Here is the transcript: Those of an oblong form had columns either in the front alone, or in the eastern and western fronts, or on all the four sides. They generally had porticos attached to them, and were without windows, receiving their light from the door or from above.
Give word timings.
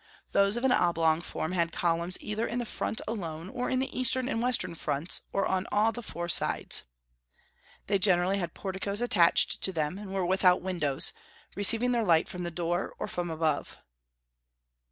Those 0.31 0.57
of 0.57 0.63
an 0.63 0.71
oblong 0.71 1.21
form 1.21 1.51
had 1.51 1.71
columns 1.71 2.17
either 2.19 2.47
in 2.47 2.57
the 2.57 2.65
front 2.65 3.01
alone, 3.07 3.49
or 3.49 3.69
in 3.69 3.77
the 3.77 3.95
eastern 3.95 4.27
and 4.27 4.41
western 4.41 4.73
fronts, 4.73 5.21
or 5.31 5.45
on 5.45 5.67
all 5.71 5.91
the 5.91 6.01
four 6.01 6.27
sides. 6.27 6.81
They 7.85 7.99
generally 7.99 8.39
had 8.39 8.55
porticos 8.55 9.01
attached 9.03 9.61
to 9.61 9.71
them, 9.71 9.99
and 9.99 10.11
were 10.11 10.25
without 10.25 10.63
windows, 10.63 11.13
receiving 11.55 11.91
their 11.91 12.03
light 12.03 12.27
from 12.27 12.41
the 12.41 12.49
door 12.49 12.95
or 12.97 13.07
from 13.07 13.29
above. 13.29 13.77